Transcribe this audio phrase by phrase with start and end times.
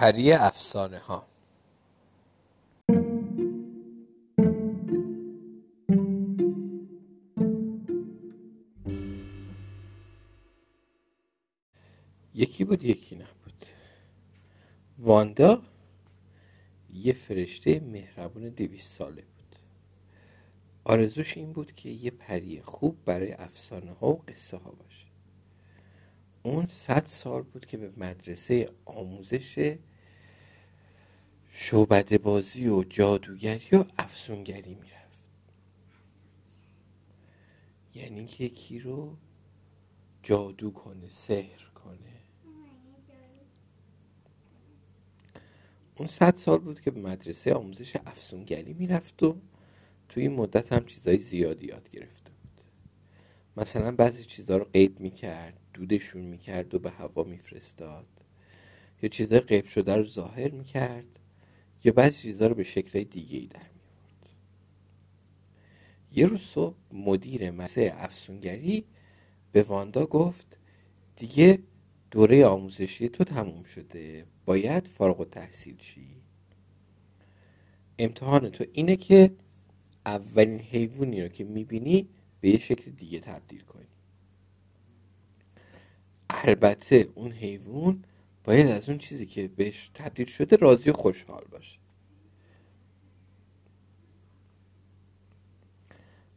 [0.00, 1.26] پری افسانه ها
[12.34, 13.66] یکی بود یکی نبود.
[14.98, 15.62] واندا
[16.92, 19.56] یه فرشته مهربون دویست ساله بود.
[20.84, 25.06] آرزوش این بود که یه پری خوب برای افسانه ها و قصه ها باشه.
[26.42, 29.78] اون صد سال بود که به مدرسه آموزش
[31.50, 35.30] شعبده بازی و جادوگری و افسونگری می‌رفت.
[37.94, 39.16] یعنی که یکی رو
[40.22, 41.98] جادو کنه سحر کنه.
[45.96, 49.36] اون صد سال بود که به مدرسه آموزش افسونگری می‌رفت و
[50.08, 52.62] توی این مدت هم چیزای زیادی یاد گرفته بود.
[53.56, 58.06] مثلا بعضی چیزها رو قیب می‌کرد دودشون می‌کرد و به هوا میفرستاد.
[59.02, 61.04] یا چیزای قیب شده رو ظاهر می‌کرد.
[61.84, 64.30] یا بعضی چیزها رو به شکل دیگه ای در میورد
[66.12, 68.84] یه روز صبح مدیر مدرسه افسونگری
[69.52, 70.58] به واندا گفت
[71.16, 71.58] دیگه
[72.10, 76.22] دوره آموزشی تو تموم شده باید فارغ و تحصیل شی.
[77.98, 79.32] امتحان تو اینه که
[80.06, 82.08] اولین حیوانی رو که می‌بینی
[82.40, 83.86] به یه شکل دیگه تبدیل کنی.
[86.30, 88.04] البته اون حیوان
[88.48, 91.78] باید از اون چیزی که بهش تبدیل شده راضی و خوشحال باشه.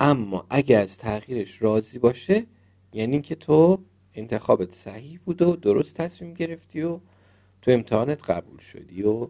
[0.00, 2.46] اما اگه از تغییرش راضی باشه
[2.92, 7.00] یعنی که تو انتخابت صحیح بود و درست تصمیم گرفتی و
[7.62, 9.28] تو امتحانت قبول شدی و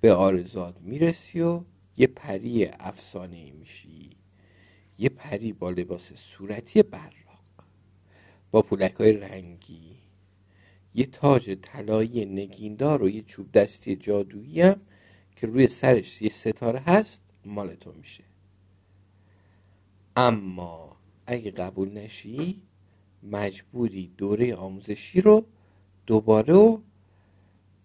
[0.00, 1.60] به آرزات می‌رسی و
[1.96, 4.10] یه پری افسانه ای میشی.
[4.98, 7.64] یه پری با لباس صورتی براق
[8.50, 10.03] با پولک های رنگی.
[10.94, 14.80] یه تاج طلایی نگیندار و یه چوب دستی جادویی هم
[15.36, 18.24] که روی سرش یه ستاره هست مال تو میشه.
[20.16, 20.96] اما
[21.26, 22.62] اگه قبول نشی
[23.22, 25.46] مجبوری دوره آموزشی رو
[26.06, 26.78] دوباره و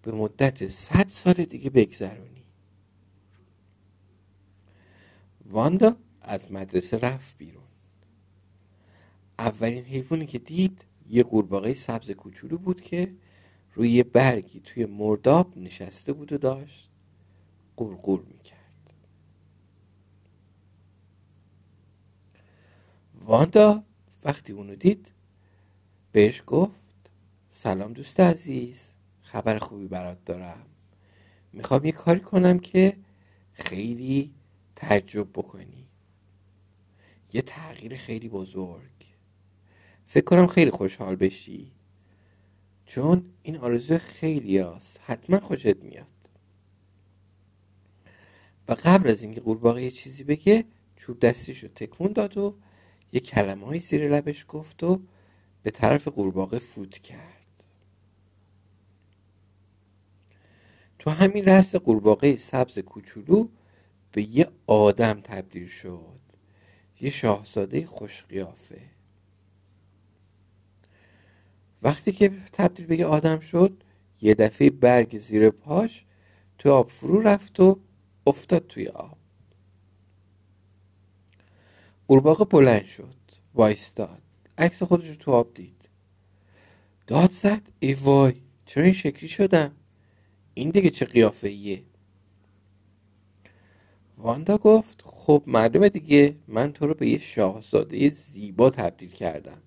[0.02, 2.46] به مدت صد سال دیگه بگذرونی.
[5.46, 7.64] واندا از مدرسه رفت بیرون.
[9.40, 13.16] اولین حیوانی که دید یه قورباغه سبز کوچولو بود که
[13.74, 16.90] روی یه برگی توی مرداب نشسته بود و داشت
[17.76, 18.94] قورقور می‌کرد.
[23.26, 23.84] واندا
[24.24, 25.12] وقتی اونو دید
[26.12, 27.12] بهش گفت
[27.52, 28.82] سلام دوست عزیز
[29.22, 30.66] خبر خوبی برات دارم.
[31.54, 32.98] می‌خوام یه کاری کنم که
[33.54, 34.34] خیلی
[34.76, 35.88] تعجب بکنی.
[37.34, 39.09] یه تغییر خیلی بزرگ.
[40.12, 41.72] فکر کنم خیلی خوشحال بشی.
[42.86, 46.08] چون این آرزو خیلی هست حتما خوشت میاد.
[48.68, 50.66] و قبل از اینکه قورباغه یه چیزی بگه
[50.96, 52.56] چوب دستیشو تکون داد و
[53.14, 55.02] یه کلمه های زیر لبش گفت و
[55.64, 57.64] به طرف قورباغه فوت کرد.
[61.00, 63.48] تو همین لحظه قورباغه سبز کوچولو
[64.12, 66.20] به یه آدم تبدیل شد.
[67.02, 68.99] یه شاهزاده خوشقیافه.
[71.84, 73.84] وقتی که تبدیل به یه آدم شد
[74.22, 76.06] یه دفعه برگ زیر پاش
[76.58, 77.80] تو آب فرو رفت و
[78.28, 79.18] افتاد توی آب.
[82.08, 83.16] قورباغه بلند شد
[83.54, 84.22] وایستاد.
[84.58, 85.90] عکس خودش رو تو آب دید.
[87.08, 88.34] داد زد ای وای
[88.66, 89.72] چرا این شکلی شدم؟
[90.54, 91.84] این دیگه چه قیافه ایه
[94.18, 99.62] واندا گفت خب معلومه دیگه من تو رو به یه شاهزاده زیبا تبدیل کردم.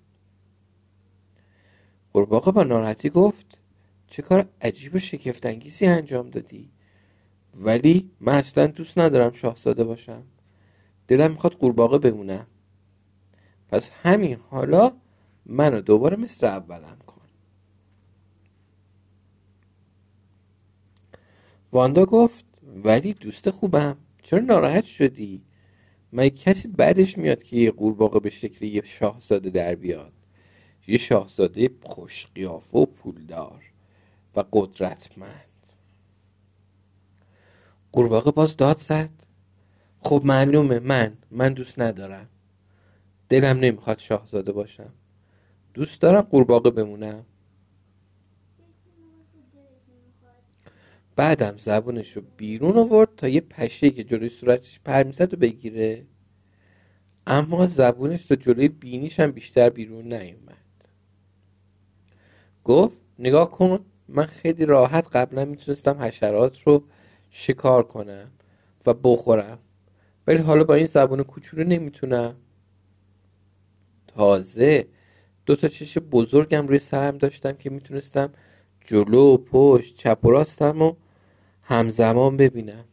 [2.13, 3.57] قورباغه با ناراحتی گفت
[4.07, 6.69] چه کار عجیب و شگفتانگیزی انجام دادی.
[7.55, 10.23] ولی من اصلا دوست ندارم شاهزاده باشم.
[11.07, 12.47] دلم می‌خواد قورباغه بمونم.
[13.69, 14.93] پس همین حالا
[15.45, 17.21] منو دوباره مثل اولم کن.
[21.71, 22.45] واندا گفت
[22.83, 23.97] ولی دوست خوبم.
[24.23, 25.43] چرا ناراحت شدی؟
[26.13, 30.13] مگه کسی بعدش میاد که یه قورباغه به شکل یه شاهزاده در بیاد.
[30.87, 33.63] یه شاهزاده خوش قیافه و پولدار
[34.35, 35.49] و قدرتمند.
[37.91, 39.09] قورباغه باز داد زد.
[39.99, 42.27] خب معلومه من من دوست ندارم.
[43.29, 44.93] دلم نمی‌خواد شاهزاده باشم.
[45.73, 47.25] دوست دارم قورباغه بمونم.
[51.15, 56.05] بعدم زبونش رو بیرون آورد تا یه پشه که جلوی صورتش پر می‌زد و بگیره.
[57.27, 60.62] اما زبونش تا جلوی بینیش هم بیشتر بیرون نیومد.
[62.63, 66.83] گفت نگاه کن من خیلی راحت قبلا می‌تونستم حشرات رو
[67.29, 68.31] شکار کنم
[68.85, 69.59] و بخورم
[70.27, 72.35] ولی حالا با این زبون کوچولو نمی‌تونم.
[74.07, 74.87] تازه
[75.45, 78.33] دو تا چش بزرگم روی سرم داشتم که می‌تونستم
[78.81, 80.93] جلو و پشت چپ و راستم و
[81.61, 82.85] همزمان ببینم.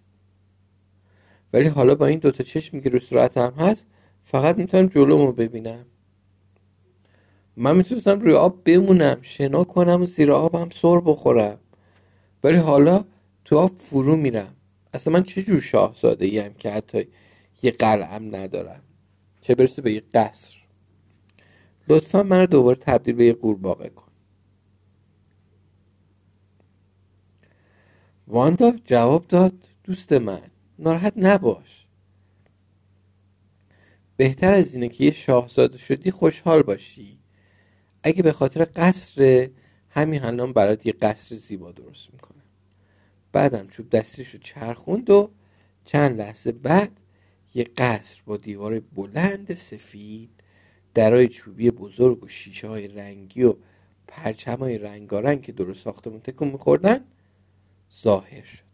[1.52, 3.86] ولی حالا با این دوتا چشمی که رو صورتم هست
[4.22, 5.86] فقط می‌تونم جلومو ببینم.
[7.56, 11.58] من می‌تونستم روی آب بمونم شنا کنم و زیر آبم سر بخورم.
[12.44, 13.04] ولی حالا
[13.44, 14.56] تو آب فرو میرم.
[14.94, 17.08] اصلا من چه جور شاهزاده ایم که حتی
[17.62, 18.82] یه قلعم ندارم؟
[19.40, 20.56] چه برسه به یه قصر.
[21.88, 24.12] لطفا من رو دوباره تبدیل به یه قورباغه کن.
[28.28, 29.52] واندا جواب داد
[29.84, 30.42] دوست من
[30.78, 31.86] ناراحت نباش.
[34.16, 37.19] بهتر از اینه که یه شاهزاده شدی خوشحال باشی.
[38.02, 39.48] اگه به خاطر قصر
[39.90, 42.42] همین الان برات یه قصر زیبا درست می‌کنم
[43.32, 45.30] بعدم چوب دستیش رو چرخوند و
[45.84, 46.90] چند لحظه بعد
[47.54, 50.30] یه قصر با دیوار بلند سفید
[50.94, 53.54] درای چوبی بزرگ و شیشه های رنگی و
[54.08, 57.04] پرچم های رنگارنگ که درست ساختمون تکون میخوردن
[58.02, 58.64] ظاهر شد.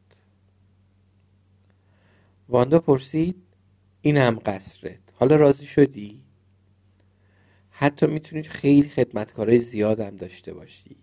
[2.48, 3.36] واندا پرسید
[4.00, 4.98] این هم قصرت.
[5.12, 6.25] حالا راضی شدی؟
[7.78, 10.96] حتی می‌تونید خیلی خدمتکارای زیادم داشته باشی.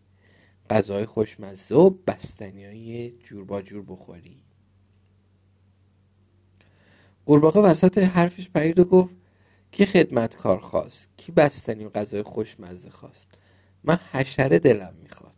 [0.70, 4.42] غذای خوشمزه و بستنی های جور با جور بخوری.
[7.26, 9.16] قورباغه وسط حرفش پرید و گفت
[9.72, 13.28] کی خدمتکار خواست؟ کی بستنی و غذای خوشمزه خواست؟
[13.84, 15.34] من حشره دلم می‌خواد.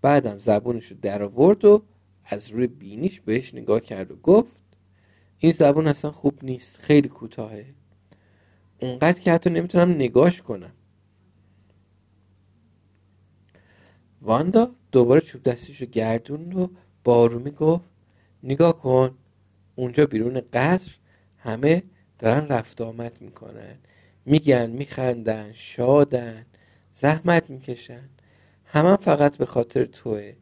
[0.00, 1.82] بعدم زبونش رو در آورد و
[2.24, 4.62] از روی بینیش بهش نگاه کرد و گفت
[5.38, 7.74] این زبون اصلا خوب نیست خیلی کوتاهه.
[8.82, 10.72] اونقدر که حتی نمی‌تونم نگاش کنم.
[14.22, 16.68] واندا دوباره چوب دستیش رو گردون و
[17.04, 17.90] بارومی گفت
[18.42, 19.18] نگاه کن
[19.74, 20.92] اونجا بیرون قصر
[21.38, 21.82] همه
[22.18, 23.78] دارن رفت آمد می‌کنن.
[24.26, 26.46] میگن میخندن شادن
[26.94, 28.08] زحمت می‌کشن.
[28.64, 30.32] همم فقط به خاطر توه.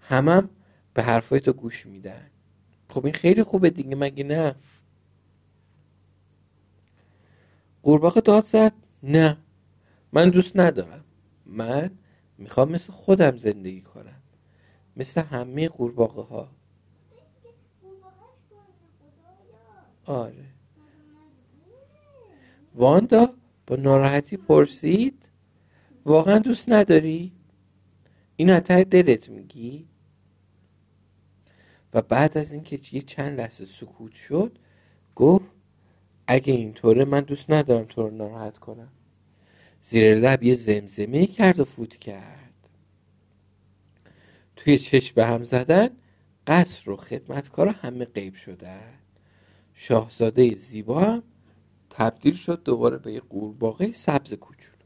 [0.00, 0.50] همم
[0.94, 2.30] به حرفای تو گوش میدن.
[2.88, 4.54] خب این خیلی خوبه دیگه مگه نه؟
[7.82, 8.72] قورباغه داد زد.
[9.02, 9.36] نه
[10.12, 11.04] من دوست ندارم.
[11.46, 11.90] من
[12.38, 14.22] می‌خوام مثل خودم زندگی کنم.
[14.96, 16.48] مثل همه قورباغه ها
[20.04, 20.46] آره.
[22.74, 23.34] واندا
[23.66, 25.28] با ناراحتی پرسید
[26.04, 27.32] واقعا دوست نداری؟
[28.36, 29.88] این ته دلت میگی؟
[31.94, 34.58] و بعد از اینکه یه چند لحظه سکوت شد
[35.14, 35.52] گفت
[36.32, 38.92] اگه اینطوره من دوست ندارم تو رو ناراحت کنم.
[39.82, 42.68] زیر لب یه زمزمه کرد و فوت کرد.
[44.56, 45.88] توی چشم به هم زدن
[46.46, 48.92] قصر و خدمتکار همه غیب شدن.
[49.74, 51.22] شاهزاده زیبا هم
[51.90, 54.76] تبدیل شد دوباره به یه قورباغه سبز کوچولو.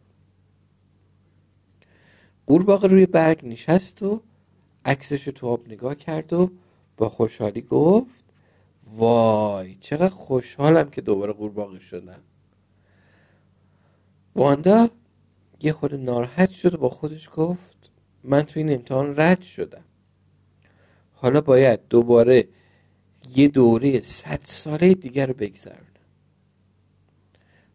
[2.46, 4.22] قورباغه روی برگ نشست و
[4.84, 6.50] عکسش تو آب نگاه کرد و
[6.96, 8.23] با خوشحالی گفت
[8.86, 12.20] وای چقدر خوشحالم که دوباره قورباغه شدم.
[14.34, 14.90] واندا
[15.60, 17.90] یه خود ناراحت شد و با خودش گفت
[18.24, 19.84] من تو این امتحان رد شدم.
[21.12, 22.48] حالا باید دوباره
[23.36, 25.84] یه دوره صد ساله دیگر رو بگذرونم.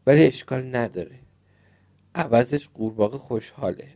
[0.05, 1.19] ولی اشکال نداره.
[2.15, 3.87] عوضش قورباغه خوشحاله.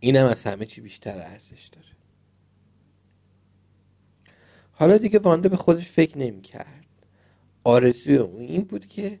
[0.00, 1.86] اینم از همه چی بیشتر ارزش داره.
[4.78, 6.86] حالا دیگه واندا به خودش فکر نمی کرد
[7.64, 9.20] آرزوی اون این بود که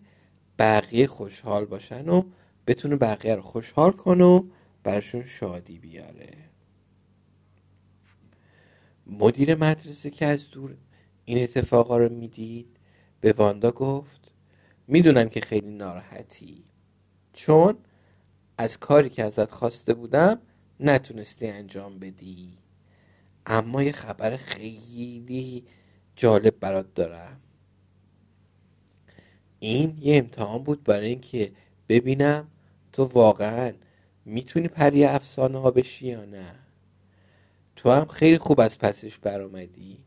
[0.58, 2.22] بقیه خوشحال باشن و
[2.66, 4.42] بتونه بقیه رو خوشحال کنه و
[4.82, 6.30] براشون شادی بیاره.
[9.06, 10.76] مدیر مدرسه که از دور
[11.24, 12.76] این اتفاقا رو می‌دید
[13.20, 14.20] به واندا گفت
[14.86, 16.64] می‌دونم که خیلی ناراحتی.
[17.32, 17.74] چون
[18.58, 20.40] از کاری که ازت خواسته بودم
[20.80, 22.58] نتونستی انجام بدی.
[23.46, 25.64] اما یه خبر خیلی
[26.16, 27.40] جالب برات دارم.
[29.58, 31.52] این یه امتحان بود برای اینکه
[31.88, 32.48] ببینم
[32.92, 33.72] تو واقعا
[34.24, 36.54] می‌تونی پری افسانه ها بشی یا نه.
[37.76, 39.98] تو هم خیلی خوب از پسش برآمدی.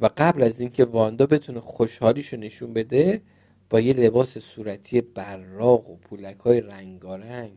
[0.00, 3.22] و قبل از اینکه واندا بتونه خوشحالیشو نشون بده
[3.70, 7.52] با یه لباس صورتی براق و پولک های رنگارنگ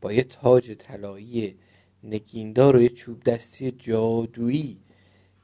[0.00, 1.58] با یه تاج طلایی
[2.04, 4.78] نگیندار و یه چوب دستی جادویی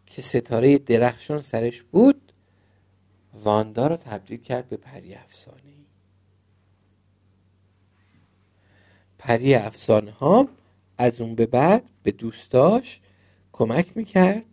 [0.07, 2.33] که ستاره درخشان سرش بود
[3.35, 5.73] واندا رو تبدیل کرد به پری افسانه
[9.19, 10.49] پری افسانه ها
[10.99, 13.01] از اون به بعد به دوستاش
[13.53, 14.45] کمک می‌کرد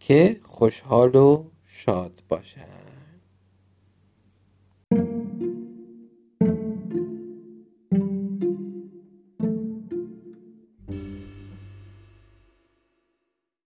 [0.00, 2.85] که خوشحال و شاد باشن.